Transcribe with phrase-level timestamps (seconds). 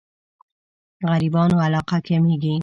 [1.09, 2.55] غريبانو علاقه کمېږي.